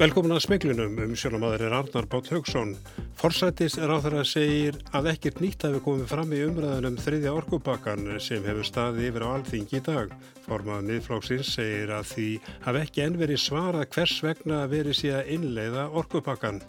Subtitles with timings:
[0.00, 2.70] Velkomin að smeglunum um sjónamaður er Arnar Bátt Haugsson.
[3.20, 8.06] Forsættis er á þeirra segir að ekkert nýtt hafi komið fram í umræðunum þriðja orkupakkan
[8.16, 10.14] sem hefur staði yfir á alþingi í dag.
[10.46, 12.28] Formað miðflóksins segir að því
[12.64, 16.62] hafi ekki enveri svarað hvers vegna verið síðan innleiða orkupakkan.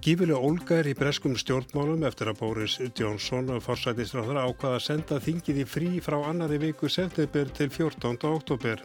[0.00, 5.58] Gífileg Olga er í breskum stjórnmálum eftir að Boris Jónsson forsættisráður ákvaða að senda þingið
[5.60, 8.16] í frí frá annari viku september til 14.
[8.30, 8.80] oktober.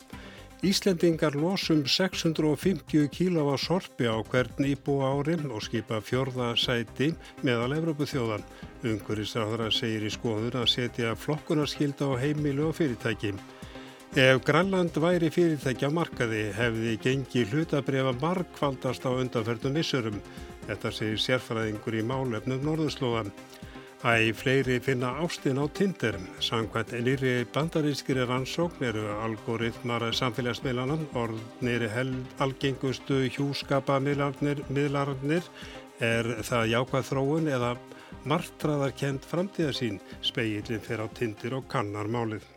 [0.67, 7.13] Íslendingar losum 650 kílá á sorpi á hvern íbú ári og skipa fjörða sæti
[7.47, 8.43] meðal Evrópu þjóðan.
[8.83, 13.31] Unguristráðara segir í skoður að setja flokkunarskilda á heimilu og fyrirtæki.
[14.15, 20.21] Ef Grænland væri fyrirtæki á markaði hefði gengi hlutabriða markvaldast á undanferðum vissurum.
[20.65, 23.31] Þetta segir sérfræðingur í málefnum Norðurslóðan.
[24.05, 26.17] Æ, fleiri finna ástin á Tinder.
[26.41, 31.87] Samkvæmt nýri bandarískri rannsókn eru algoritmar samfélagsmiðlanar, orðnir
[32.39, 34.61] algengustu hjúskapa miðlarnir,
[35.99, 37.75] er það jákvæð þróun eða
[38.25, 42.54] martraðarkend framtíðarsín, speilin fyrir á Tinder og kannar málið.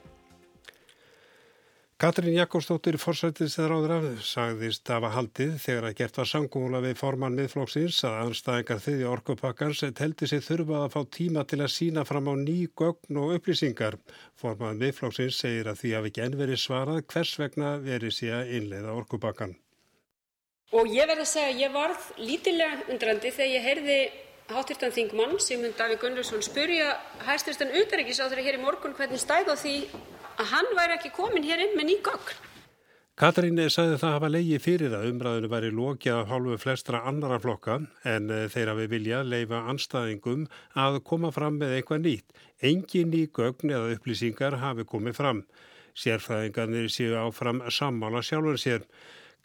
[1.98, 7.96] Katrín Jakobsdóttir forsættisraður sagðist af að haldið þegar að gert var sangúla við formann miðflóksins
[8.06, 12.34] að anstæðingar þriði orkupakkans telti sig þurfað að fá tíma til að sína fram á
[12.38, 13.98] ný gögn og upplýsingar.
[14.38, 18.94] Formann miðflóksins segir að því hafi ekki enn svarað hvers vegna verið sé að innleiða
[18.94, 19.58] orkupakkan.
[20.78, 24.00] Og ég verð að segja að ég varð lítilega undrandi þegar ég heyrði
[24.48, 25.76] háttirtan þingmann Sigmund
[26.44, 26.92] spurja
[27.26, 29.74] hæstirstan utarikis á þeirra hér í morgun hvernig stæð á því
[30.38, 32.38] að hann væri ekki komin hér inn með ný gögn.
[33.18, 37.80] Katarín sagði það hafa leiði fyrir að umræðinu væri lókjað af hálfu flestra annara flokka
[38.06, 40.44] en eh, þeir hafi vilja leifa anstæðingum
[40.78, 42.36] að koma fram með eitthvað nýtt.
[42.62, 45.42] Engin ný gögn eða upplýsingar hafi komið fram.
[45.98, 48.86] Sérfræðingarnir séu áfram sammála sjálfur sér.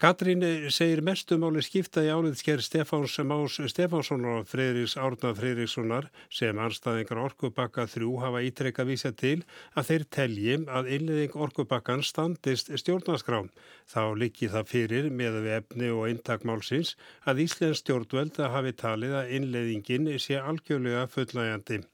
[0.02, 0.42] Katrín
[0.74, 7.84] segir mestumáli skipta í áliðsker Stefáns Más Stefánssonar og Freiriks Árna Freirikssonar sem anstæðingar orkubakka
[7.92, 9.44] þrjú hafa ítrekka vísa til
[9.78, 13.52] að þeir telji að innleðing orkubakkan standist stjórnaskrám.
[13.86, 19.36] Þá likki það fyrir með við efni og eintakmálsins að Íslands stjórnveld hafi talið að
[19.38, 21.84] innleðingin sé algjörlega fullægandi.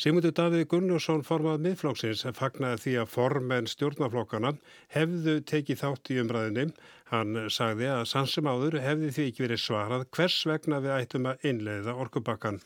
[0.00, 4.54] Sigmundur Davíð Gunnarsson formað miðflóksins fagnaði því að formenn stjórnaflokkana
[4.94, 6.64] hefðu tekið þátt í umræðinni.
[7.12, 11.44] Hann sagði að sannsum áður hefði því ekki verið svarað hvers vegna við ættum að
[11.50, 12.62] innleiða orkubakkan.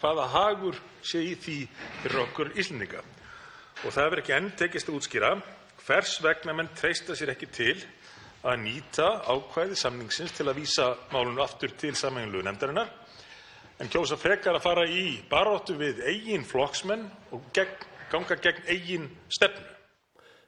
[0.00, 1.56] Hvaða hagur sé í því
[2.02, 3.04] fyrir okkur íslendinga?
[3.86, 5.32] Og það verður ekki enn tekist að útskýra
[5.86, 7.78] hvers vegna menn treysta sér ekki til
[8.42, 12.90] að nýta ákvæði samningsins til að vísa málunum aftur til samhengilugu nefndarinnar
[13.80, 19.08] en kjósa frekar að fara í baráttu við eigin flokksmenn og gegn, ganga gegn eigin
[19.28, 19.72] stefnu.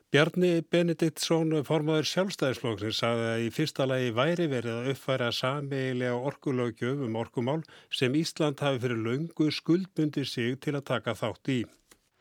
[0.09, 7.03] Bjarni Benediktsson, formadur sjálfstæðisflokksins, sagði að í fyrsta lagi væri verið að uppfæra samiðilega orkulögjöf
[7.05, 7.59] um orkumál
[7.93, 11.59] sem Ísland hafi fyrir laungu skuldbundi sig til að taka þátt í.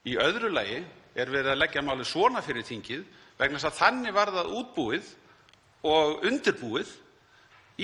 [0.03, 0.81] Í öðru lagi
[1.16, 3.07] er verið að leggja máli svona fyrir tingið
[3.39, 5.09] vegna að þannig var það útbúið
[5.88, 6.91] og undirbúið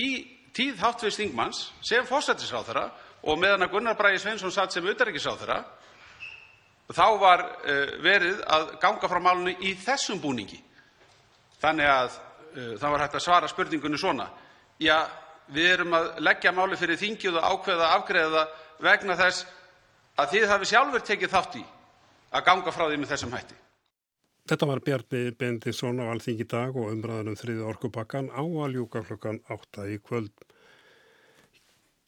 [0.04, 0.08] í
[0.54, 2.90] tíð háttveist þingmanns sem fósættisráþara
[3.24, 5.62] og meðan Gunnar Bragi Sveinsson satt sem utanríkisráðherra
[6.94, 10.60] var eh, verið að ganga frá málinu í þessum búningi.
[11.62, 12.18] Þannig að
[12.56, 14.28] eh, það var hægt að svara spurningunni svona:
[14.80, 15.06] Ja,
[15.48, 19.46] við erum að leggja máli fyrir þingið og ákveða að afgreiða það vegna þess
[20.20, 21.66] að þið hafið sjálfur tekið þátt í
[22.34, 23.60] að ganga frá því með þessum hætti.
[24.44, 29.40] Þetta var Bjarni Bendisson á Alþingi dag og umræðanum þriði orkupakkan á að ljúka klokkan
[29.48, 30.34] 8 í kvöld.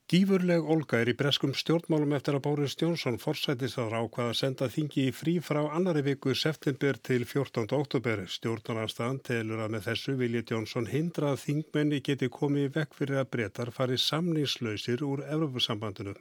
[0.05, 5.05] Gífurleg Olga er í breskum stjórnmálum eftir að Bóris Jónsson forsættisar ákvað að senda þingi
[5.09, 7.65] í frí frá annari viku september til 14.
[7.79, 8.21] oktober.
[8.35, 13.31] Stjórnarnarstaðan telur að með þessu vilji Jónsson hindra að þingmenni geti komið vekk fyrir að
[13.33, 16.13] breytar farið samningslausir úr Evropasambandinu.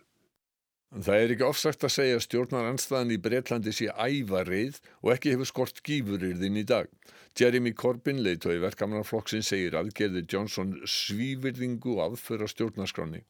[0.94, 5.48] Það er ekki ofsagt að segja að stjórnaranstæðan í Breitlandi sé ævarið og ekki hefur
[5.50, 6.86] skort gífurirðin í dag.
[7.34, 13.24] Jeremy Corbyn, leitói verkamannarflokksinn, segir aðgerði Johnson svívirðingu aðföra stjórnarskráni.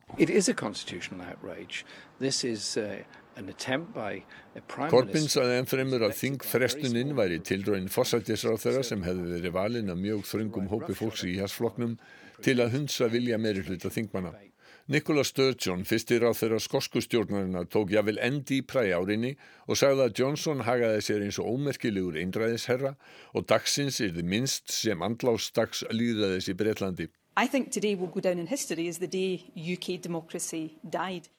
[4.93, 10.27] Corbyn saði ennfremur að þingfrestuninn væri tilröðin fósættisráð þeirra sem hefði verið valin að mjög
[10.35, 11.97] þröngum hópi fólks í hérsflokknum
[12.45, 14.37] til að hundsa vilja meiri hluta þingmanna.
[14.87, 19.31] Nicola Sturgeon, fyrstir á þeirra skosku stjórnarinnar, tók jáfnvel endi í præjárinni
[19.65, 22.91] og sagði að Johnson hagaði sér eins og ómerkilegur eindræðisherra
[23.33, 27.09] og dagsins er þið minnst sem andlástags líðaðis í Breitlandi.
[27.41, 31.33] I think today will go down in history as the day UK democracy died.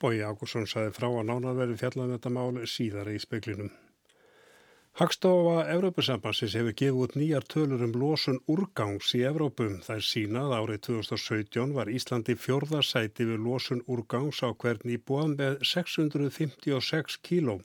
[0.00, 3.68] Bói Ágúrsson saði frá að nánarverði fjallaðum þetta mál síðara í speklinum.
[4.98, 9.76] Hagstofa Evrópusambansins hefur gefið út nýjar tölur um losun úrgangs í Evrópum.
[9.86, 15.60] Það er sínað árið 2017 var Íslandi fjörðarsæti við losun úrgangs á hvern íbúan með
[15.70, 17.60] 656 kílóm.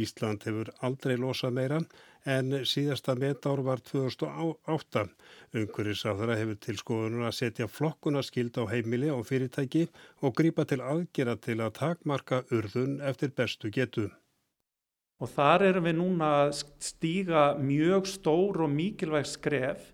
[0.00, 1.80] Ísland hefur aldrei losað meira
[2.36, 5.02] en síðasta metár var 2008.
[5.60, 9.84] Unguris á þeirra hefur til skoðunum að setja flokkuna skild á heimili og fyrirtæki
[10.24, 14.06] og grýpa til aðgera til að takmarka urðun eftir bestu getu.
[15.18, 16.52] Og þar erum við núna að
[16.84, 19.88] stíga mjög stór og mikilvæg skref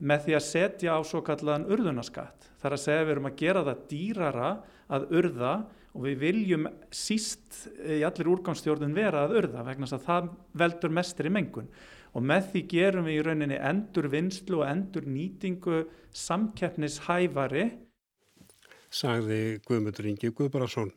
[0.00, 2.48] með því að setja á svo kallaðan urðunaskatt.
[2.56, 4.50] Það er að segja við erum að gera það dýrara
[4.92, 5.52] að urða
[5.92, 10.30] og við viljum síst í allir úrgámsstjórnum vera að urða vegna að það
[10.62, 11.68] veldur mestir í mengun.
[12.16, 15.84] Og með því gerum við í rauninni endur vinslu og endur nýtingu
[16.16, 17.68] samkeppnishæfari.
[18.92, 20.92] Sagði Guðmundur Ingi Guðbararsson.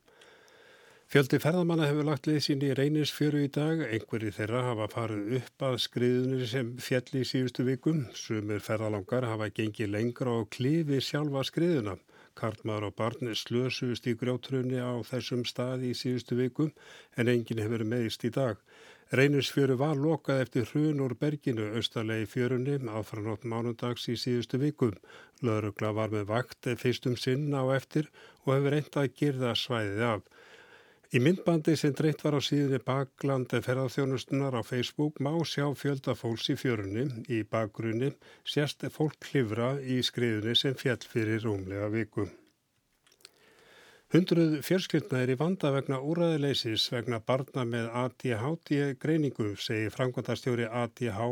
[1.05, 3.83] Fjöldi ferðamanna hefur lagt leið sín í reynisfjöru í dag.
[3.85, 7.99] Einhverji þeirra hafa farið upp að skriðunir sem fjalli í síðustu vikum.
[8.17, 11.93] Sumir ferðalangar hafa gengið lengra og klifi sjálfa skriðuna.
[12.35, 16.73] Karlmaður og barn slösust í grjótrunni á þessum staði í síðustu vikum
[17.15, 18.57] en enginn hefur meðist í dag.
[19.13, 24.97] Reynisfjöru var lokað eftir hrun úr berginu austalegi fjörunni áfranótt mánundags í síðustu vikum.
[25.45, 28.09] Laurugla var með vakt fyrstum sinn á eftir
[28.47, 30.25] og hefur reyndað að gerða svæðið af.
[31.15, 36.49] Í myndbandi sem dreitt var á síðunni baklandi ferðarþjónustunar á Facebook má sjá fjölda fólks
[36.51, 37.05] í fjörunni.
[37.31, 38.09] Í bakgrunni
[38.43, 42.27] sérst fólk klifra í skriðunni sem fjall fyrir rúmlega viku.
[44.11, 51.31] Hundruð fjörskildna er í vanda vegna úræðileisis vegna barna með ADHD greiningu, segir framkvæmtastjóri ADH,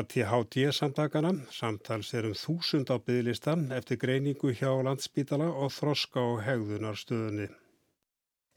[0.00, 1.36] ADHD samtakana.
[1.52, 7.52] Samtals er um þúsund á bygglistan eftir greiningu hjá landsbítala og þroska og hegðunarstöðunni.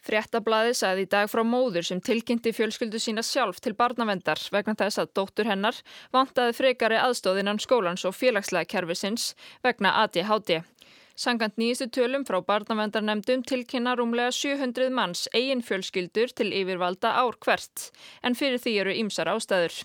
[0.03, 4.99] Fréttablaði sagði í dag frá móður sem tilkynnti fjölskyldu sína sjálf til barnavendar vegna þess
[4.99, 5.79] að dóttur hennar
[6.11, 9.31] vantaði frekari aðstóðinnan skólans og félagslega kervisins
[9.63, 10.59] vegna ADHD.
[11.13, 17.91] Sangant nýjistu tölum frá barnavendarnemdum tilkynna rúmlega 700 manns eigin fjölskyldur til yfirvalda ár hvert,
[18.25, 19.77] en fyrir því eru ýmsar ástæður.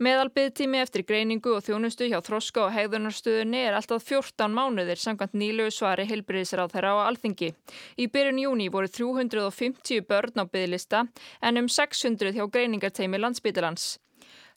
[0.00, 5.68] Meðalbyðtími eftir greiningu og þjónustu hjá þroska og hegðunarstöðunni er alltaf 14 mánuðir sangant nýlegu
[5.76, 7.52] svari heilbriðisráð þeirra á alþingi.
[8.00, 11.04] Í byrjun júni voru 350 börn á byðlista
[11.44, 13.98] en um 600 hjá greiningarteimi landsbytilans.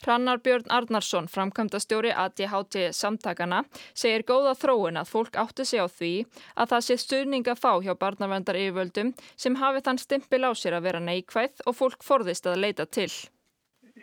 [0.03, 3.61] Hrannar Björn Arnarsson, framkvæmdastjóri ADHD samtakana,
[3.95, 6.13] segir góða þróun að fólk átti sig á því
[6.59, 10.79] að það sé stuðning að fá hjá barnavendar yfirvöldum sem hafi þann stimpil á sér
[10.79, 13.11] að vera neikvæð og fólk forðist að leita til.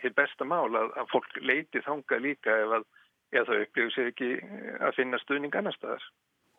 [0.01, 2.89] Það er besta mál að, að fólk leiti þanga líka ef, að,
[3.37, 4.33] ef það upplifir sér ekki
[4.81, 6.09] að finna stuðning annar staðar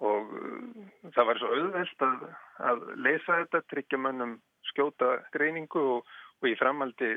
[0.03, 2.25] og uh, það var svo auðvelt að,
[2.70, 4.37] að lesa þetta, tryggja mannum
[4.73, 6.11] skjóta greiningu og,
[6.43, 7.14] og í framaldi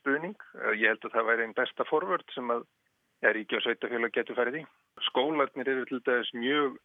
[0.00, 0.36] stuðning.
[0.76, 2.66] Ég held að það væri einn besta forvörd sem að
[3.24, 4.66] ja, ríki og sveitafélag getur farið í.
[5.08, 6.78] Skólarnir eru til dæs mjög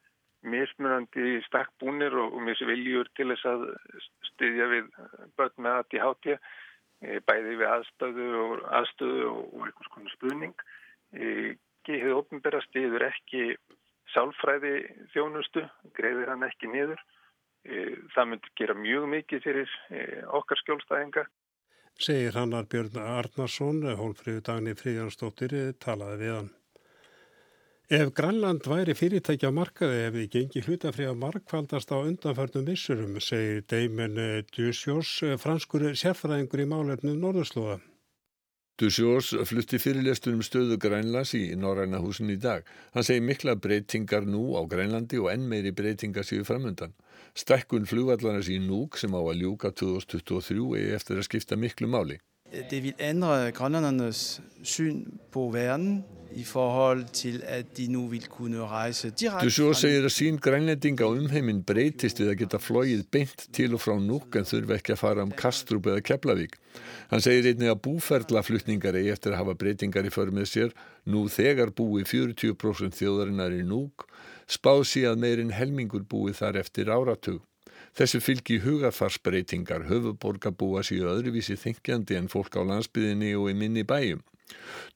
[0.52, 3.66] mismunandi stakkbúnir og, og mjög viljur til þess að
[4.32, 4.88] styðja við
[5.38, 6.38] börn með aðt í hátja,
[7.30, 10.66] bæði við aðstöðu og aðstöðu og einhvers konar stuðning.
[11.88, 13.56] Gehið ofnbæra stiður ekki
[14.14, 14.76] sálfræði
[15.14, 15.64] þjónustu,
[15.98, 17.02] greiðir hann ekki niður.
[18.16, 19.74] Það myndi gera mjög mikið fyrir
[20.34, 21.28] okkar skjólstæðinga
[22.02, 26.50] segir hannar Björn Arnarsson, hólfriðu dagni Fríðansdóttir, talaði við hann.
[27.92, 33.66] Ef Grænland væri fyrirtækja markaði ef þið gengi hlutafri að markvaldast á undanförnum vissurum, segir
[33.68, 34.16] Damon
[34.56, 37.82] Dusjós, franskur sérfræðingur í málefnu Norðurslóða.
[38.82, 42.66] Dusjós flutti fyrirlestur um stöðu Grænlands í Norræna húsin í dag.
[42.96, 46.96] Hann segir mikla breytingar nú á Grænlandi og enn meiri breytingar séu framöndan.
[47.38, 52.18] Stekkun flugvallarnas í Núk sem á að ljúka 2023 er eftir að skipta miklu máli.
[52.52, 56.02] Det vil ændre grønlændernes syn på verden
[56.36, 59.48] í forhold til að de nú vil kunne rejse direkte.
[59.48, 63.76] Du svo segir að sín grænlendinga á umheiminn breytist við að geta flóið beint til
[63.76, 66.58] og frá núk en þurfa ekki að fara um Kastrup eða Keflavík.
[67.12, 70.76] Hann segir einnig að búferðlaflutningar eigi eftir að hafa breytingar í förmið sér
[71.12, 74.08] nú þegar búi 40% þjóðarinnar í núk
[74.52, 77.40] spáð sí að meirinn helmingur búi þar eftir áratug.
[77.98, 84.22] Þessu fylgi hugarfarsbreytingar höfuborgarbúa síu öðruvísi þingjandi en fólk á landsbyðinni og í minni bæjum.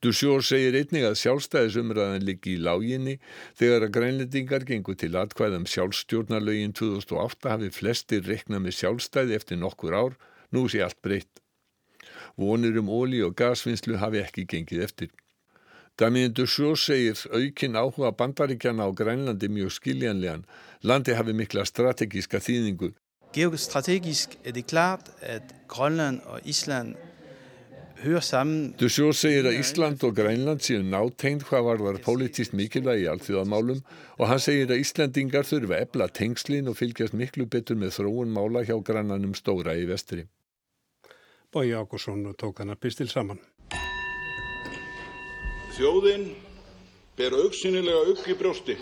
[0.03, 3.15] Dusjór segir einnig að sjálfstæðisumræðan liggi í láginni
[3.59, 9.95] þegar að grænlendingar gengur til atkvæðum sjálfstjórnarlögin 2008 hafi flestir reknað með sjálfstæði eftir nokkur
[9.95, 10.17] ár,
[10.51, 11.43] nú sé allt breytt.
[12.39, 15.11] Vonir um óli og gasvinnslu hafi ekki gengið eftir.
[15.99, 20.45] Damien Dusjór segir aukin áhuga bandaríkjana á Grænlandi mjög skiljanlegan.
[20.83, 22.91] Landi hafi mikla strategíska þýðingu
[23.35, 26.95] Geostrategisk er det klart at Grønland og Ísland
[27.99, 28.69] hører sammen.
[28.79, 33.81] Dusjó segir að Ísland og Grænland séu nátengd hvað varðar pólitískt mikilvægi í alþjóðamálum
[34.19, 38.63] og hann segir að Íslandingar þurfa ebla tengslin og fylgjast miklu betur með þróun mála
[38.63, 40.23] hjá grannanum stóra í vestri.
[41.51, 43.43] Bói Ákusson tók hann að pistil saman.
[45.75, 46.29] Þjóðin
[47.17, 48.75] ber auksinilega auk í brjósti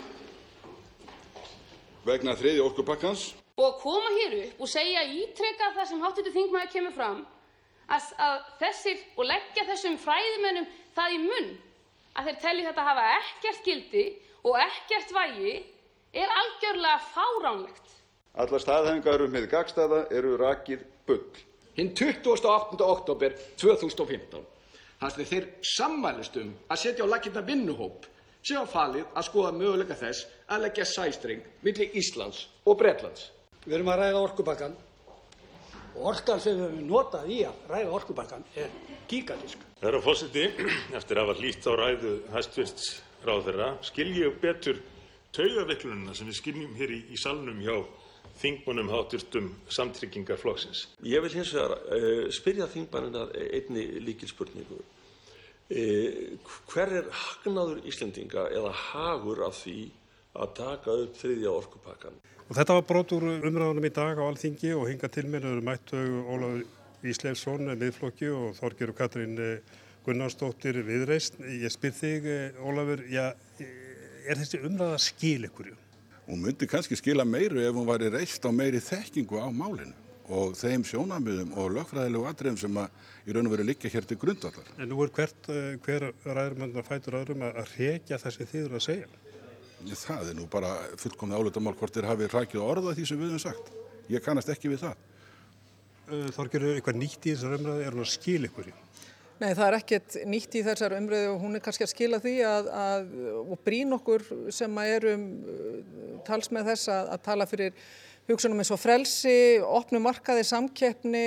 [2.06, 3.24] vegna þriði orkupakkans.
[3.58, 7.18] Og að koma hér upp og segja ítrekka það sem háttutu þingmaður kemur fram
[7.90, 11.50] að, að þessir og leggja þessum fræðimennum það í munn
[12.14, 14.06] að þeir telli þetta hafa ekkert gildi
[14.46, 15.58] og ekkert vægi
[16.14, 17.94] er algjörlega fáránlegt.
[18.38, 21.26] Alla staðhengar um hið gagstaða eru rakið bull.
[21.74, 22.78] Hinn 28.
[22.86, 24.53] oktober 2015
[25.12, 28.08] þannig að þeir sammælist um að setja á lakirna vinnuhóp
[28.44, 33.30] sem var falið að skoða möguleika þess að leggja sæstring millir Íslands og Bretlands.
[33.64, 34.76] Við erum að ræða orkubakkan
[35.94, 38.72] og orkan sem við höfum notað í að ræða orkubakkan er
[39.08, 39.60] gigantísk.
[39.80, 40.48] Herra fósiti,
[40.96, 42.88] eftir að hafa hlýtt á ræðu hæstvirts
[43.24, 44.80] ráðherra, skiljum betur
[45.34, 47.76] taugaviklununa sem við skiljum hér í, í salnum hjá
[48.40, 50.88] þingmannum háturstum samtryggingarflokksins.
[51.06, 54.80] Ég vil hins vegar uh, spyrja þingmannina einni líkilspurningu.
[55.72, 56.36] Uh,
[56.68, 59.78] hver er hagnaður Íslendinga eða hagur af því
[60.36, 62.18] að taka upp þriðja orkupakkan?
[62.44, 65.64] Og þetta var brot úr umræðunum í dag á Alþingi og hinga til mér eru
[65.64, 69.40] mættu Ólaf Ísleifsson miðflokki og Þorgir og Katrín
[70.04, 71.40] Gunnarsdóttir viðreist.
[71.40, 72.28] Ég spyr þig
[72.60, 73.30] Ólafur, já,
[74.28, 75.80] er þessi umræða skil ykkurju?
[76.28, 80.54] Hún myndi kannski skila meiru ef hún væri reist á meiri þekkingu á málinu og
[80.56, 84.70] þeim sjónamiðum og lögfræðilegu atriðum sem að í raun og veru liggja hér til grundvallar.
[84.78, 85.50] En nú er hvert,
[85.84, 89.10] hver ræður mann að fætur öðrum að reykja þessi þýður að segja?
[89.84, 93.42] Það er nú bara fullkomið álutamál hvort þeir hafi rækið orða því sem við hefum
[93.42, 93.68] sagt.
[94.08, 95.02] Ég kannast ekki við það.
[96.36, 98.74] Þorgir, eitthvað nýtt í þessar umræðu, er hún að skil ykkur í?
[99.40, 102.34] Nei, það er ekkert nýtt í þessar umræðu og hún er kannski að skila því
[102.48, 105.24] að, að og brín okkur sem erum
[106.28, 107.80] tals með þess að, að tala fyrir
[108.28, 111.24] hugsunum eins og frelsi, opnu markaði, samkeppni,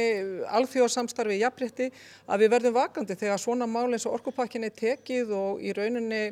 [0.59, 1.91] alþjóðsamstarfi, jafnrétti,
[2.25, 6.23] að við verðum vakandi þegar svona mál eins og orkupakkinni tekið og í rauninni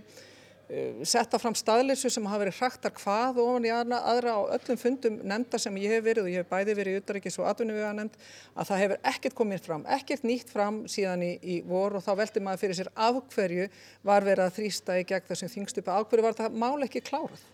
[1.06, 5.60] setta fram staðleysu sem hafa verið hraktar hvað ofan í aðra, á öllum fundum nefnda
[5.62, 8.16] sem ég hef verið og ég hef bæði verið í utarrikis og atvinnuvega nefnd
[8.56, 12.16] að það hefur ekkert komið fram, ekkert nýtt fram síðan í, í vor og þá
[12.24, 13.68] veldi maður fyrir sér af hverju
[14.10, 17.46] var verið að þrýsta í gegn þessum þingstupa, af hverju var það mál ekki klárað?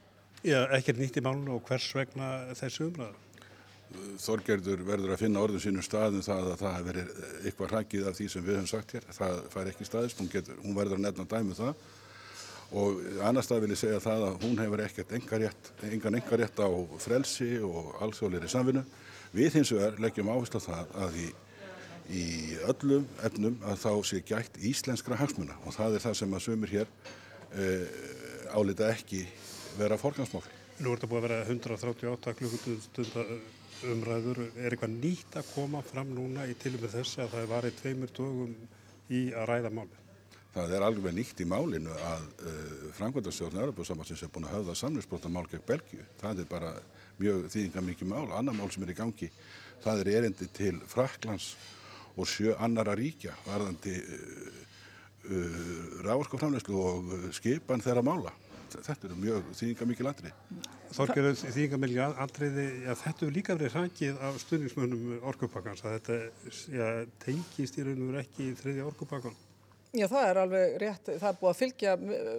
[0.41, 3.27] Já, ekkert nýtt í málun og hvers vegna þessu umræðu?
[4.23, 7.09] Þorgerður verður að finna orðin sínum staðum það að það hefur verið
[7.45, 10.57] eitthvað hrakið af því sem við höfum sagt hér, það fær ekki staðist, hún, getur,
[10.63, 11.83] hún verður að nefna dæmu það
[12.71, 16.69] og annar stað vil ég segja það að hún hefur ekkert engan engarétt á
[17.03, 18.83] frelsi og alþjóðleiri samvinnu.
[19.35, 21.27] Við hins vegar leggjum áherslu það að í,
[22.15, 22.25] í
[22.71, 26.71] öllum efnum að þá sé gætt íslenskra hagsmuna og það er það sem að sömur
[26.71, 26.93] hér
[27.51, 27.67] e,
[28.55, 29.25] álita ekki
[29.77, 30.43] vera forgansmál.
[30.81, 33.25] Nú er þetta búið að vera 138 klukkutunda
[33.91, 34.43] umræður.
[34.57, 37.81] Er eitthvað nýtt að koma fram núna í tilum með þess að það er varðið
[37.81, 38.55] tveimur dögum
[39.11, 39.99] í að ræða máli?
[40.51, 45.45] Það er alveg nýtt í málinu að uh, framkvæmdastjórn Europasamansins er búin að höfða samlingsbrotamál
[45.47, 46.07] gegn Belgíu.
[46.19, 46.73] Það er bara
[47.21, 48.25] mjög þýðingar mikið mál.
[48.35, 49.29] Annar mál sem er í gangi,
[49.85, 51.53] það er erindi til Fraklands
[52.19, 54.61] og sjö annara ríkja varðandi uh,
[55.31, 55.65] uh,
[56.09, 58.35] rávorskaframlegslu og skipan þeirra mála.
[58.71, 60.33] Þetta eru mjög þýðingar mikið landri.
[60.95, 66.19] Þorgerður þýðingar mikið andriði, já þetta er líka verið hrakið af stuðningsmönnum orkupakkans að þetta
[66.79, 66.87] já,
[67.25, 69.39] tengist í raun og verið ekki í þriðja orkupakkan.
[69.91, 71.09] Já, það er alveg rétt.
[71.19, 71.93] Það er búið að fylgja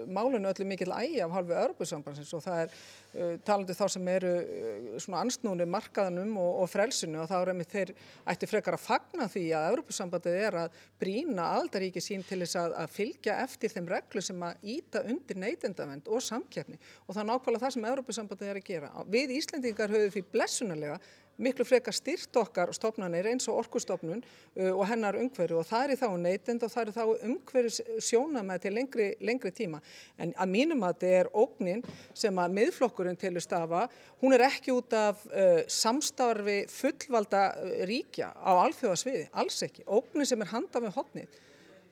[0.09, 4.31] málinu öllu mikil ægi af halvu örbusambansins og það er uh, talandi þá sem eru
[4.41, 7.93] uh, svona ansnúni markaðanum og, og frelsinu og þá er einmitt þeir
[8.33, 12.79] ætti frekar að fagna því að örbusambandið er að brína aldaríki sín til þess að,
[12.87, 17.31] að fylgja eftir þeim reglu sem að íta undir neytendavend og samkeppni og það er
[17.35, 18.95] nákvæmlega það sem örbusambandið er að gera.
[19.13, 20.97] Við Íslendingar höfum því blessunarlega
[21.43, 26.01] miklu frekar styrt okkar stofnanir eins og orkustofnun uh, og hennar umhverju og það er
[26.03, 29.83] þá neytend og það er þá umhverju sjónamæð til lengri, lengri tíma.
[30.19, 31.85] En að mínum að þetta er ógnin
[32.15, 33.87] sem að miðflokkurinn tilur stafa,
[34.23, 37.47] hún er ekki út af uh, samstarfi fullvalda
[37.89, 39.87] ríkja á alþjóðasviði, alls ekki.
[39.87, 41.41] Ógnin sem er handað með hotnið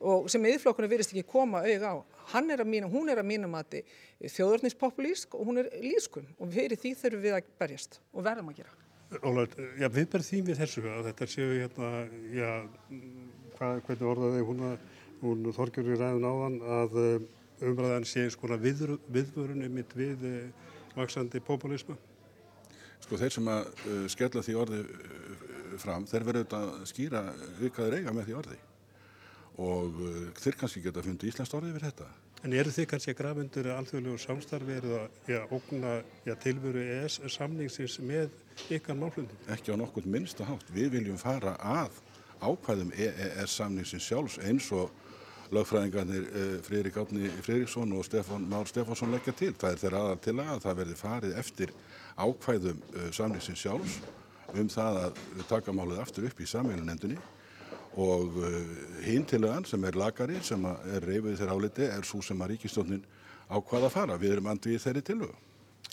[0.00, 1.94] og sem miðflokkurinn virðist ekki koma auðg á.
[2.40, 3.80] Er mínum, hún er að mínum að
[4.22, 8.62] þjóðornispopulísk og hún er lískum og fyrir því þurfum við að berjast og verðum að
[8.62, 8.79] gera.
[9.18, 11.88] Ólaug, já, við berðum því við þessu að þetta séu hérna,
[12.30, 12.50] já,
[13.56, 14.62] hvað, hvernig orðaði hún,
[15.24, 16.94] hún Þorgjörður í ræðun áðan að
[17.66, 20.22] umræðan sé skona við, viðvörun um mitt við
[20.94, 21.98] vaksandi populismu?
[23.02, 24.80] Sko þeir sem að uh, skella því orði
[25.80, 27.22] fram, þeir verður auðvitað að skýra
[27.58, 28.58] við hvað þeir eiga með því orði
[29.60, 32.06] og uh, þeir kannski geta fundið Íslands orði við þetta.
[32.40, 37.18] En eru þið kannski að grafa undir alþjóðlegu samstarfi eða ja, ógna ja, tilvöru ES
[37.34, 38.30] samningsins með
[38.72, 39.42] ykkar málflöndum?
[39.52, 40.70] Ekki á nokkur minnsta hátt.
[40.72, 41.98] Við viljum fara að
[42.40, 44.88] ákvæðum EES samningsins sjálfs eins og
[45.52, 49.52] lögfræðingarnir eh, Friðrik Átni Friðriksson og Stefán Már Stefánsson leggja til.
[49.60, 51.74] Það er þeirra aðal til að það verði farið eftir
[52.16, 53.98] ákvæðum eh, samningsins sjálfs
[54.56, 55.20] um það að
[55.50, 57.20] taka málið aftur upp í samveilunendunni
[57.98, 58.58] og uh,
[59.02, 63.02] hinn tilagan sem er lagari sem er reyfið þeirra áliti er svo sem að ríkistjónin
[63.50, 64.20] ákvaða að fara.
[64.20, 65.34] Við erum andið þeirri tilögu.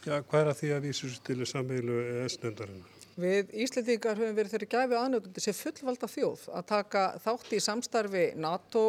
[0.05, 2.93] Já, hvað er að því að vísu til samveilu ES-nefndarinnar?
[3.17, 8.25] Við Íslandingar höfum verið þeirri gæfi aðnötundi sem fullvalda þjóð að taka þátt í samstarfi
[8.37, 8.83] NATO,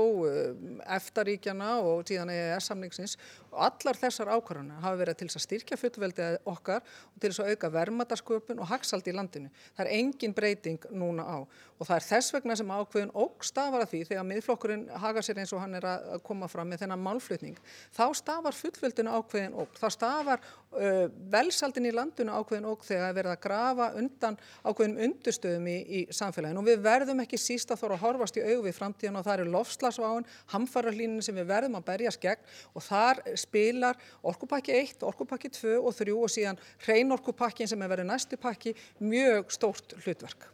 [0.85, 3.17] EFTA-ríkjana og síðan EES-samningsins
[3.53, 7.43] og allar þessar ákvarðana hafa verið til þess að styrkja fullveldið okkar og til þess
[7.45, 9.53] að auka vermaðasköpun og hagsald í landinu.
[9.77, 11.39] Það er engin breyting núna á
[11.79, 15.39] og það er þess vegna sem ákveðin og stafar að því þegar miðflokkurinn haga sér
[15.43, 17.59] eins og hann er að koma fram með þennan málflutning.
[17.95, 23.37] Þá stafar fullveldinu ákveðin og þá stafar uh, velsaldin í landinu ákveðin og þegar verða
[23.37, 27.99] að grafa undan ákveðin undurstöðum í, í samfélaginu og við verðum ekki síst að þóra
[27.99, 31.87] að horfast í auð við framtíðan og það eru lofslagsváin, hamfararlínin sem við verðum að
[31.93, 37.83] berjast gegn og þar spilar orkupakki 1, orkupakki 2 og 3 og síðan hreinorkupakkin sem
[37.83, 40.51] er verið næstu pakki mjög stórt hlutverk.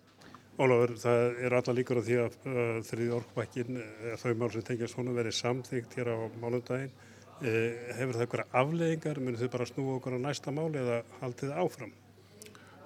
[0.55, 4.63] Ólafur, það er alla líkur á því að uh, þriði orkupakkin, uh, þau mál sem
[4.69, 6.93] tengjast honum verið samþygt hér á málundaginn.
[7.41, 11.51] Uh, hefur það eitthvað afleðingar, munir þau bara snúa okkur á næsta máli eða haldið
[11.51, 11.95] það áfram?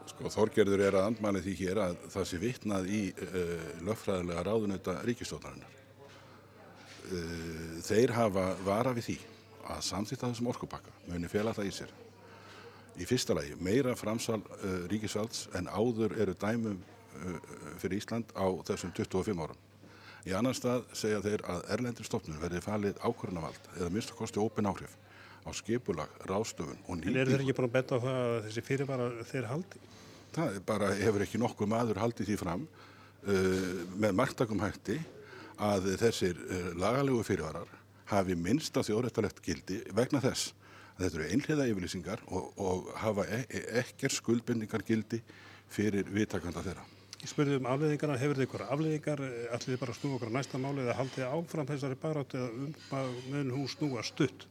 [0.08, 3.02] Sko Þorgerður er að andmæli því hér að það sé vittnað í
[3.84, 5.74] lögfræðilega ráðunauta ríkistótarinnar.
[7.84, 9.18] Þeir hafa vara við því
[9.68, 11.94] að samþýtta þessum orkupakka muni fjela það í sér.
[12.98, 17.36] Í fyrsta lagi meira framsal uh, ríkisvalds en áður eru dæmum uh,
[17.78, 19.66] fyrir Ísland á þessum 25 árum.
[20.26, 24.42] Í annan stað segja þeir að erlendir stofnun verði falið ákvörnavald eða minnst að kosti
[24.42, 24.96] ópin áhrif
[25.46, 27.12] á skipulag, ráðstöfun og nýtt.
[27.12, 29.82] En eru þeir ekki bara að betta á það að þessi fyrirvara þeir haldi?
[30.34, 34.98] Það bara hefur ekki nokkuð maður haldið því fram uh, með margtakum hætti
[35.58, 36.36] að þessir
[36.78, 37.70] lagalegu fyrirvarar
[38.08, 40.52] hafi minnsta þjóðrættalegt gildi vegna þess
[40.96, 45.20] að þetta eru einhliða yfirlýsingar og, og hafa e e ekkert skuldbindingar gildi
[45.68, 46.86] fyrir viðtakanda þeirra.
[47.18, 50.60] Ég spurði um afleðingarna, hefur þið ykkur afleðingar, allir þið bara snúa okkur á næsta
[50.62, 54.46] máli eða haldið áfram þessari barátt eða um meðan hún snúa stutt?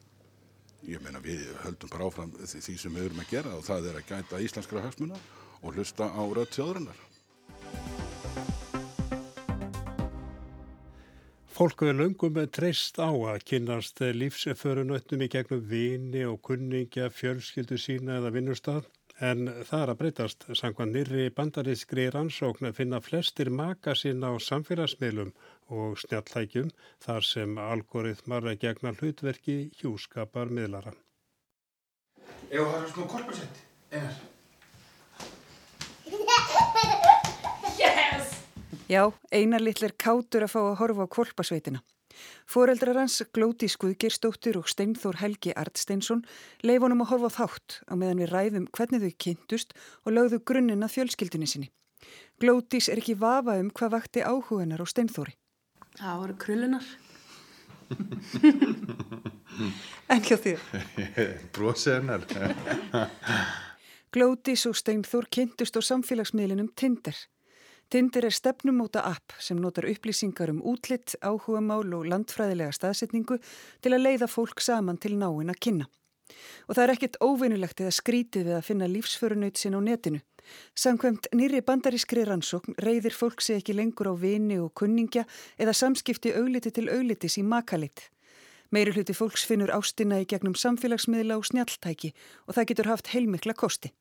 [0.87, 3.89] Ég meina við höldum bara áfram því, því sem við erum að gera og það
[3.89, 5.19] er að gæta íslenskra hagsmuna
[5.63, 6.53] og hlusta á rödd
[11.57, 18.19] Fólk er löngum treyst á að kynast lífsförunötnum í gegnum vini og kunningja fjölskyldu sína
[18.19, 18.85] eða vinnustad
[19.17, 20.45] en það er að breytast.
[20.53, 25.33] Sangvað nýri bandarískri rannsókn finna flestir maka sín á samfélagsmiðlum
[25.73, 26.69] og snjallækjum
[27.01, 30.93] þar sem algoritmar gegna hlutverki hjúskapar miðlara.
[32.53, 34.17] Eða það er svona korpasett, einar.
[37.77, 38.26] Yes!
[38.87, 39.01] Já,
[39.35, 41.81] einar litlir kátur að fá að horfa á kvolpasveitina.
[42.47, 46.21] Fóreldrar hans Glóti Skuðgirstóttir og Steinþór Helgi Artsteinsson
[46.63, 50.87] leif honum að horfa þátt á meðan við ræðum hvernig þau kynntust og lögðu grunninn
[50.87, 51.69] að fjölskyldunni sinni.
[52.39, 55.35] Glótis er ekki vafa um hvað vakti áhuganar á Steinþóri.
[55.99, 56.87] Það voru krullunar.
[60.15, 60.59] en hjá þér?
[61.55, 62.23] Brósið hennar.
[64.15, 67.27] Glótis og Steinþór kynntust á samfélagsmiðlinum Tinder.
[67.87, 73.37] Tinder er stefnumóta app sem notar upplýsingar um útlitt, áhugamál og landfræðilega staðsetningu
[73.79, 75.85] til að leiða fólk saman til náinn að kynna.
[76.67, 80.19] Og það er ekkert óvinnulegt eða skrítið við að finna lífsförunaut sinn á netinu.
[80.75, 85.23] Samkvæmt nýri bandarískri rannsókn reyðir fólk sig ekki lengur á vini og kunningja
[85.55, 88.09] eða samskipti augliti til auglitis í makalit.
[88.71, 92.11] Meiri hluti fólks finnur ástina í gegnum samfélagsmiðla og snjaltæki
[92.47, 93.93] og það getur haft heilmikla kosti.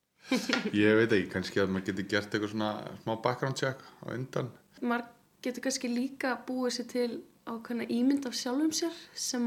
[0.74, 2.70] Ég veit ekki, kannski að maður getur gert eitthvað svona
[3.02, 4.48] smá background check á undan.
[4.82, 5.10] Maður
[5.46, 7.10] getur kannski líka búið sér til
[7.46, 9.44] ákveðna ímynd af sjálfum sér sem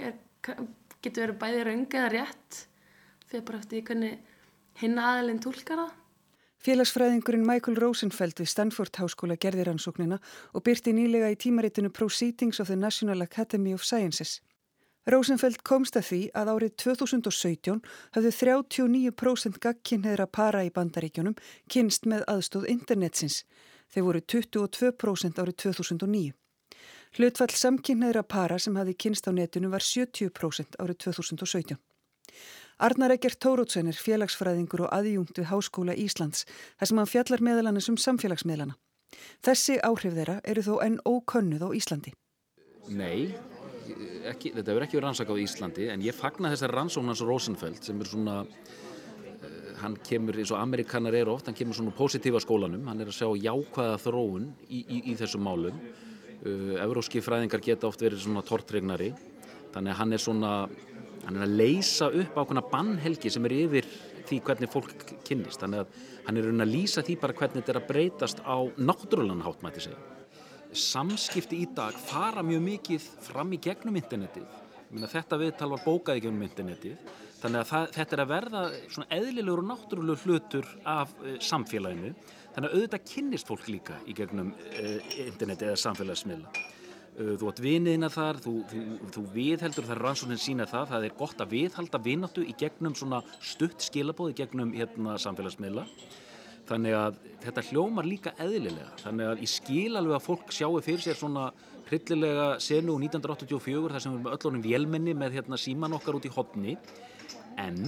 [0.00, 0.14] er,
[1.04, 2.62] getur verið bæði raung eða rétt
[3.28, 4.16] fyrir bara eftir hvernig
[4.80, 5.92] hinn aðelinn tólkar það.
[6.64, 10.16] Félagsfræðingurinn Michael Rosenfeld við Stanford Háskóla gerði rannsóknina
[10.56, 14.38] og byrti nýlega í tímaritinu Proceedings of the National Academy of Sciences.
[15.10, 17.80] Rosenfeld komst að því að árið 2017
[18.16, 21.36] hafðu 39% gagkinnheðra para í bandaríkjunum
[21.68, 23.42] kynst með aðstóð internetsins.
[23.92, 26.32] Þeir voru 22% árið 2009.
[27.14, 31.76] Hlutfall samkinnheðra para sem hafði kynst á netinu var 70% árið 2017.
[32.82, 36.42] Arnar Egert Tórótsen er félagsfræðingur og aðjungt við Háskóla Íslands
[36.80, 38.74] þar sem hann fjallar meðal annars um samfélagsmiðlana.
[39.46, 42.14] Þessi áhrif þeirra eru þó enn ókönnuð á Íslandi.
[42.90, 43.30] Nei,
[44.30, 48.00] ekki, þetta hefur ekki verið rannsakað á Íslandi en ég fagna þessar rannsóknans Rosenfeld sem
[48.00, 52.86] er svona, uh, hann kemur eins og amerikanar eru oft, hann kemur svona positífa skólanum,
[52.90, 55.78] hann er að sjá jákvæða þróun í, í, í þessum málum.
[56.44, 59.12] Uh, Evróski fræðingar geta oft verið svona tortregnari,
[59.74, 60.56] þannig að hann er svona
[61.24, 63.86] hann er að leysa upp ákveðna bannhelgi sem er yfir
[64.28, 67.80] því hvernig fólk kynnist þannig að hann er að lýsa því bara hvernig þetta er
[67.80, 70.13] að breytast á náttúrulega hátt mæti segja.
[70.74, 74.46] Samskipti í dag fara mjög mikið fram í gegnum internetið.
[75.10, 76.96] Þetta viðtal var bókað í gegnum internetið.
[77.44, 78.60] Þannig að það, þetta er að verða
[79.12, 82.14] eðlilegur og náttúrulegur hlutur af uh, samfélaginu.
[82.54, 86.52] Þannig að auðvitað kynnist fólk líka í gegnum uh, internetið eða samfélagsmiðla.
[87.14, 88.84] Uh, þú átt viniðina þar, þú, þú,
[89.14, 92.96] þú viðheldur, það er rannsóknin sína það, það er gott að viðhalda vináttu í gegnum
[93.44, 95.86] stutt skilabóð í gegnum hérna samfélagsmiðla.
[96.64, 101.02] Þannig að þetta hljómar líka eðlilega, þannig að ég skil alveg að fólk sjáu fyrir
[101.04, 101.50] sér svona
[101.90, 106.28] hryllilega senu 1984 þar sem við erum öll ánum vélmenni með hérna síman okkar út
[106.28, 106.78] í hodni,
[107.60, 107.82] en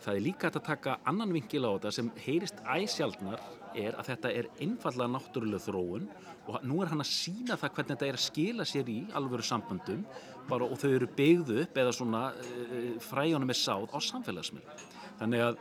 [0.00, 3.44] það er líka að taka annan vingil á þetta sem heyrist æsjaldnar
[3.76, 6.08] er að þetta er einfallega náttúrulega þróun
[6.48, 9.44] og nú er hann að sína það hvernig þetta er að skila sér í alvöru
[9.44, 10.04] samböndum
[10.48, 14.86] bara, og þau eru byggðu upp eða svona uh, fræjónum er sáð á samfélagsmiðl.
[15.20, 15.60] Þannig að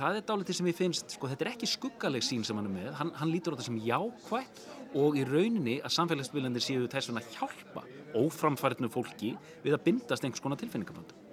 [0.00, 2.74] það er dálítið sem ég finnst, sko þetta er ekki skuggaleg sín sem hann er
[2.74, 4.62] með, hann, hann lítur á þetta sem jákvægt
[5.00, 7.84] og í rauninni að samfélagsmiðlandir séu þess að hjálpa
[8.18, 9.34] óframfærinu fólki
[9.64, 11.26] við að bindast einhvers konar tilfinningaböndum.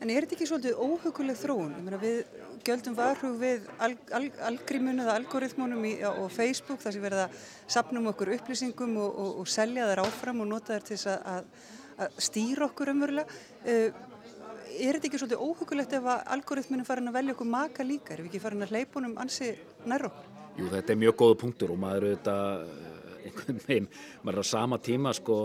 [0.00, 1.72] En er þetta ekki svolítið óhuguleg þróun?
[1.84, 2.22] Meina, við
[2.64, 7.26] göldum varhug við al, al, algrímun eða algoritmunum í, á Facebook þar sem verða
[7.68, 11.50] sapnum okkur upplýsingum og, og, og selja þær áfram og nota þær til þess að,
[12.00, 13.42] að stýra okkur umverulega.
[13.60, 14.08] Uh,
[14.78, 18.14] er þetta ekki svolítið óhugulegt ef að algoritmunum farin að velja okkur maka líka?
[18.14, 19.50] Er við ekki farin að leipunum ansi
[19.90, 20.30] nær okkur?
[20.58, 22.64] Jú, þetta er mjög góða punktur og maður auðvitað
[23.20, 23.88] einhvern veginn,
[24.24, 25.36] maður á sama tíma sko,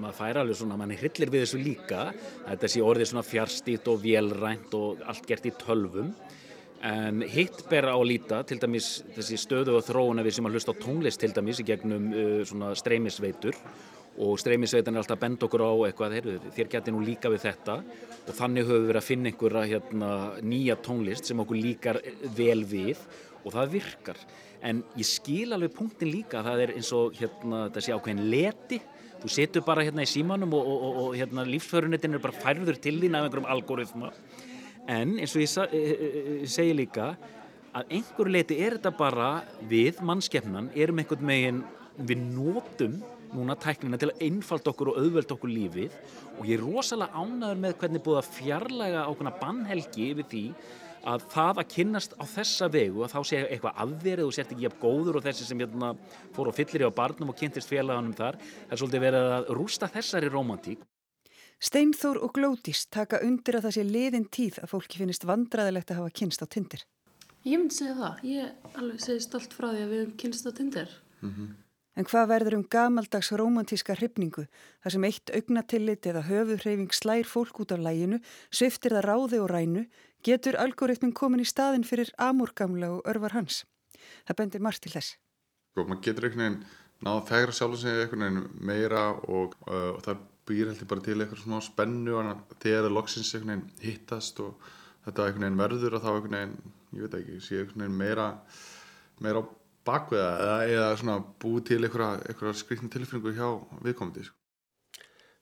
[0.00, 2.02] maður fær alveg svona, maður hryllir við þessu líka,
[2.48, 6.12] þetta sé orðið svona fjárstýtt og vélrænt og allt gert í tölvum
[6.90, 10.56] en hitt ber á að líta, til dæmis þessi stöðu og þróuna við sem að
[10.56, 13.58] hlusta á tónlist til dæmis í gegnum uh, svona streymisveitur
[14.18, 17.44] og streymisveitan er alltaf að benda okkur á eitthvað, heyrðu, þér geti nú líka við
[17.46, 17.76] þetta.
[18.26, 22.00] Og þannig höfum við verið að finna einhverja hérna, nýja tónlist sem okkur líkar
[22.36, 23.00] vel við
[23.44, 24.22] og það virkar.
[24.60, 28.80] En ég skil alveg punktin líka það er eins og hérna sé ákveðin leti.
[29.20, 32.80] Þú setur bara hérna í símanum og, og, og, og hérna lífsförunetin er bara færður
[32.80, 34.12] til þín af einhverjum algoritma.
[34.90, 37.12] En eins og ég, sa, ég, e, e, ég segi líka
[37.76, 39.30] að einhver leti er þetta bara
[39.70, 41.60] við mannskefnan erum einhvern megin
[42.08, 42.98] við nótum
[43.34, 45.96] núna tæknina til að einfalda okkur og auðvelda okkur lífið.
[46.38, 50.44] Og ég er rosalega ánaður með hvernig búið að fjarlæga ákveðna bannhelgi yfir því
[51.10, 54.66] að það að kynnast á þessa vegu að þá sé eitthvað afverið og sért ekki
[54.66, 55.94] jafn góður og þessi sem hérna,
[56.36, 58.36] fór og fyllir í á barnum og kynntist félaganum þar.
[58.36, 60.84] Það er svolítið verið að rústa þessari romantík
[61.60, 65.98] Steinþór og Glótis taka undir að það sé liðin tíð að fólki finnist vandraðilegt að
[66.00, 66.86] hafa kynst á tindir
[67.44, 70.52] Ég myndi segja það, ég alveg segi stolt frá því að við hefum kynst á
[70.56, 71.50] tindir mm -hmm.
[71.98, 74.44] En hvað verður um gamaldags romantíska hrifningu
[74.82, 78.20] þar sem eitt augnatillit eða höfuðhreyfing slær fólk út af læginu,
[78.54, 79.82] sviftir það ráði og rænu,
[80.22, 83.64] getur algoritmin komin í staðin fyrir amúrgamla og örvar hans.
[84.28, 85.16] Það bendir margt til þess.
[85.74, 86.60] Sko, maður getur einhvern veginn
[87.06, 91.16] náða þegar sjálf sig einhvern veginn meira og, uh, og það býr heldur bara til
[91.18, 94.68] eitthvað svona spennu og þegar það loksins einhvern veginn hittast og
[95.06, 98.28] þetta einhvern veginn verður og þá einhvern veginn, ég veit ekki, sé einhvern veginn meira,
[99.24, 99.44] meira á
[99.86, 103.48] bakveða eða, eða svona búið til einhverja skrikni tilfinningu hjá
[103.84, 104.26] viðkomandi.
[104.28, 104.36] Sko.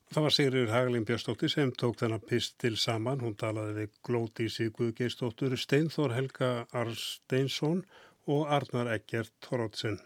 [0.09, 3.21] Það var Sigriður Hagalín Björnstóttir sem tók þennan pistil saman.
[3.21, 7.83] Hún talaði við Glótísi Guðgeistóttur, Steinþór Helga Arsteinsson
[8.25, 9.99] og Arnar Eggert Torótsen.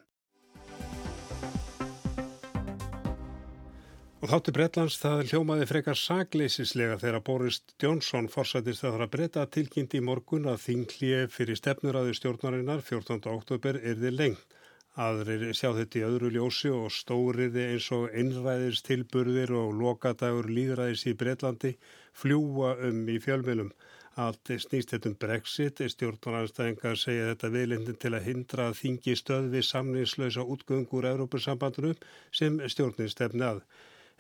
[4.23, 9.47] Og þáttu Breitlands það hljómaði frekar sagleisislega þegar Boris Johnson forsættist að það að breyta
[9.57, 13.19] tilkynnt í morgun að þinglið fyrir stefnuræðu stjórnarinnar 14.
[13.33, 14.55] oktober er þið lengt.
[14.95, 21.07] Aðrir sjá þetta í öðru ljósi og stóriði eins og einræðis tilburðir og lokadagur líðræðis
[21.11, 21.75] í Breitlandi
[22.23, 23.75] fljúa um í fjölmjölum.
[24.23, 29.67] Allt snýst þetta um Brexit, stjórnarnarstæðingar segja þetta viðlindin til að hindra að þingi stöðvi
[29.67, 31.99] samningslösa útgöngur Európusambandunum
[32.31, 33.67] sem stjórnin stefni að.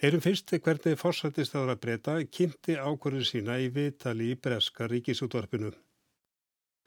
[0.02, 5.70] Heyrum fyrst hvernig fórsættist ára breyta kynnti ákvörðu sína í vitali í Breska ríkisútvarpinu.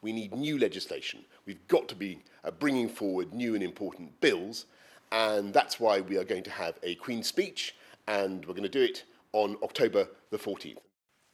[0.04, 1.24] We need new legislation.
[1.48, 4.66] We've got to be uh, bringing forward new and important bills,
[5.14, 7.74] and that's why we are going to have a Queen's speech,
[8.06, 10.84] and we're going to do it on October the 14th.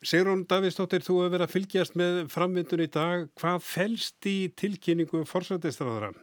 [0.05, 3.25] Sigrun Davíðsdóttir, þú hefur verið að fylgjast með framvindun í dag.
[3.41, 6.13] Hvað fælst í tilkynningu forsættistráðara?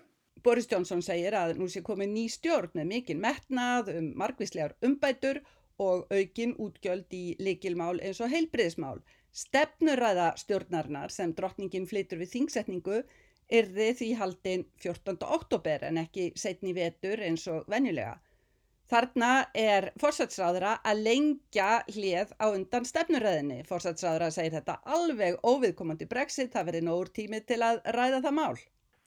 [0.48, 5.42] Boris Johnson segir að nú sé komið ný stjórn með mikinn metnað um margvíslegar umbætur
[5.84, 9.02] og aukin útgjöld í likilmál eins og heilbriðismál.
[9.36, 13.02] Stefnuræða stjórnarinnar sem drottningin flytur við þingsetningu
[13.58, 15.18] yrði því haldinn 14.
[15.36, 18.16] oktober en ekki setni vetur eins og venjulega.
[18.88, 23.60] Þarna er fórsætsráðura að lengja hlið á undan stefnuröðinni.
[23.68, 28.56] Fórsætsráðura segir þetta alveg óviðkomandi brexit, það verið nógur tími til að ræða það mál.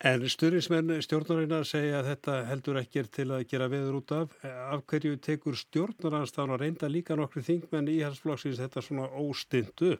[0.01, 4.31] En styrnismenn stjórnarinnar segja að þetta heldur ekkir til að gera veður út af.
[4.41, 9.99] Af hverju tekur stjórnaranstán að reynda líka nokkru þingmenn í hans flokksins þetta svona óstindu?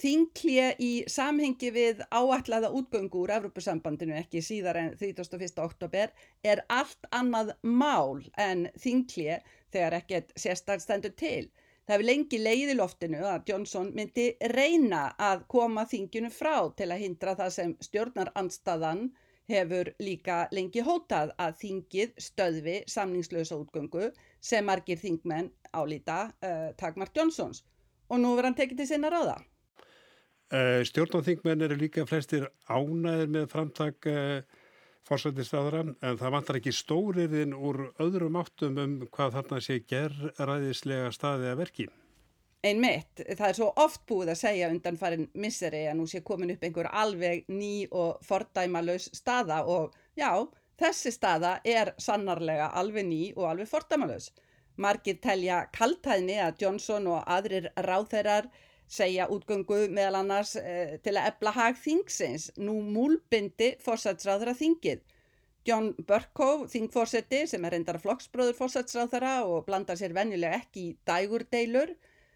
[0.00, 5.62] Þinglje í samhengi við áætlaða útgöngu úr Evrópusambandinu ekki síðar en 31.
[5.62, 6.10] oktober
[6.42, 9.38] er allt annað mál en þinglje
[9.70, 11.44] þegar ekkert sérstaklega stendur til.
[11.86, 16.86] Það hefur lengi leið í loftinu að Johnson myndi reyna að koma þinginu frá til
[16.90, 19.08] að hindra það sem stjórnarandstaðan
[19.50, 24.10] hefur líka lengi hótað að þingið stöðvi samningslösa útgöngu
[24.40, 27.64] sem margir þingmenn álíta uh, takmart Johnsons
[28.10, 29.36] og nú verður hann tekið til sinna ráða.
[30.50, 34.40] Uh, Stjórnarþingmenn eru líka flestir ánæðir með framtak uh,
[35.06, 41.50] fórsættistáðara en það vantar ekki stóriðin úr öðrum áttum um hvað þarna sé gerræðislega staði
[41.52, 41.90] að verki.
[42.60, 46.50] Einmitt, það er svo oft búið að segja undan farin misseri að nú sé komin
[46.52, 50.28] upp einhver alveg ný og fordæmalös staða og já,
[50.80, 54.28] þessi staða er sannarlega alveg ný og alveg fordæmalös.
[54.76, 58.50] Margir telja kaltæðni að Johnson og aðrir ráþeirar
[58.90, 65.00] segja útgöngu meðal annars eh, til að ebla hag þingsins, nú múlbindi fórsætsráðra þingið.
[65.64, 71.92] John Burkow, þingfórseti sem er reyndar flokksbróður fórsætsráðara og blandar sér venjulega ekki í dægurdeilur,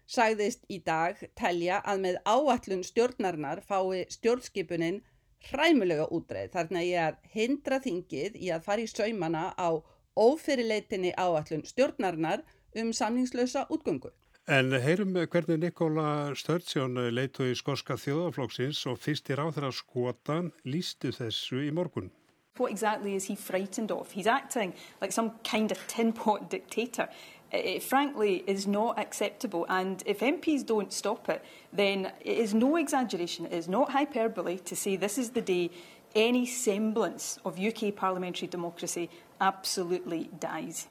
[0.07, 5.01] sagðist í dag telja að með áallun stjórnarnar fái stjórnskipunin
[5.49, 9.69] hræmulega útreið þarna ég að hindra þingið í að fara í saumana á
[10.15, 14.11] ófyrirleitinni áallun stjórnarnar um samningslösa útgöngu.
[14.47, 21.09] En heyrum hvernig Nikola Sturgeon leitu í skorska þjóðaflokksins og fyrst í ráþra skotan lístu
[21.15, 22.11] þessu í morgun.
[22.57, 24.11] What exactly is he frightened of?
[24.11, 27.09] He's acting like some kind of tin pot dictator.
[27.55, 31.41] It frankly is not acceptable and if MPs don't stop it
[31.71, 35.71] then it is no exaggeration, it is not hyperbole to say this is the day
[36.15, 39.09] any semblance of UK parliamentary democracy
[39.41, 40.87] absolutely dies.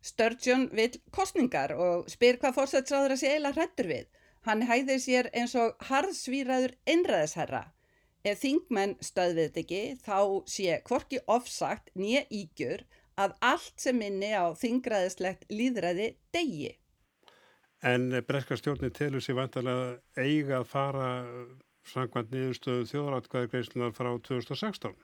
[0.00, 4.06] Sturgeon vil kostningar og spyr hvað fórsætsráður að sé eila hrettur við.
[4.46, 7.66] Hann hæðir sér eins og harðsvíraður innræðisherra.
[8.24, 10.18] Ef þingmenn stöðvið þetta ekki þá
[10.48, 12.86] sé kvorki ofsagt nýja ígjur
[13.20, 16.72] að allt sem minni á þingræðislegt líðræði degi.
[17.86, 21.10] En breska stjórnir telur sér vantarlega eiga að fara
[21.90, 24.98] samkvæmt niðurstöðu þjóðratkvæðargreyslunar frá 2016.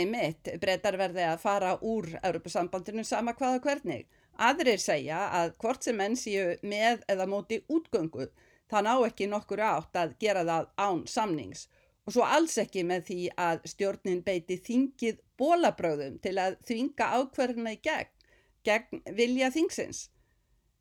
[0.00, 4.06] Einmitt, breytar verði að fara úr Europasambandinu sama hvaða hvernig.
[4.40, 8.30] Aðrir segja að hvort sem menn séu með eða móti útgöngu
[8.70, 11.66] það ná ekki nokkur átt að gera það án samnings
[12.10, 17.74] og svo alls ekki með því að stjórnin beiti þingið bólabröðum til að þvinga ákverðina
[17.76, 18.08] í gegn,
[18.66, 20.08] gegn vilja þingsins.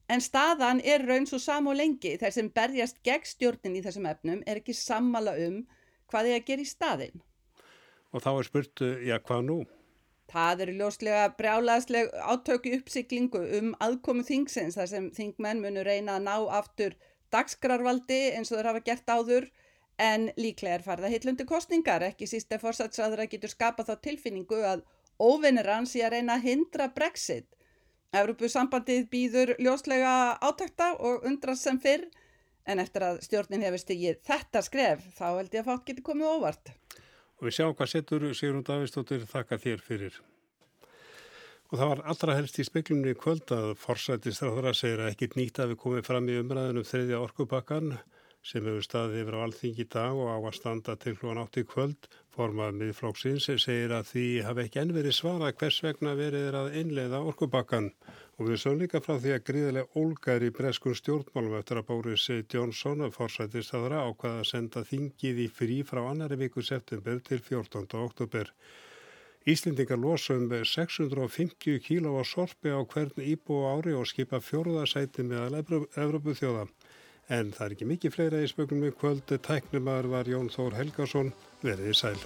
[0.09, 4.09] En staðan er raun svo sam og lengi þar sem berjast gegn stjórnin í þessum
[4.09, 5.61] efnum er ekki sammala um
[6.09, 7.21] hvað þið að gera í staðin.
[8.09, 9.59] Og þá er spurt, já hvað nú?
[10.33, 16.25] Það eru ljóslega brjálaðsleg átöku uppsiklingu um aðkomu þingsins þar sem þingmenn munu reyna að
[16.25, 16.97] ná aftur
[17.29, 19.51] dagskrarvaldi eins og þeir hafa gert áður
[19.99, 24.61] en líklega er farða hitlundi kostningar, ekki síst ef fórsatsræður að getur skapað þá tilfinningu
[24.63, 24.85] að
[25.19, 27.49] óvinnir hans í að reyna að hindra brexit.
[28.15, 32.07] Evropasambandið býður ljóslega átakta og undrast sem fyrr
[32.69, 36.31] en eftir að stjórnin hefur stigið þetta skref þá held ég að fátt geti komið
[36.31, 36.71] óvart.
[37.39, 40.19] Og við sjáum hvað setur Sigrun Davistóttir þakka þér fyrir.
[41.69, 45.73] Og það var allra helst í speklunni kvöld að forsættisráðara segir að ekkit nýtt að
[45.73, 47.91] við komum fram í umræðinum þriðja orkupakkan
[48.49, 51.63] sem hefur staðið yfir á alþingi dag og á að standa til hlúan átt í
[51.69, 52.07] kvöld.
[52.33, 56.77] Formað miðflóksins segir að því hafi ekki enn verið svara hvers vegna verið er að
[56.81, 57.91] innleiða orkupakkan.
[58.39, 62.27] Og við sögum líka frá því að gríðilega ólgar í breskun stjórnmálum eftir að Bóris
[62.55, 67.85] Jónsson forsættisráðara ákvaða að senda þingið í frí frá annari viku september til 14.
[68.01, 68.53] oktober.
[69.45, 75.61] Íslendingar losa um 650 kíló á sorpi á hvern íbú ári og skipa fjóruðarsæti meðal
[75.61, 76.65] Evrópu þjóða.
[77.29, 79.37] En það er ekki mikið fleira í spökunum í kvöldu.
[79.45, 81.33] Tæknumar var Jón Þór Helgarsson.
[81.61, 82.17] Verðið sæl.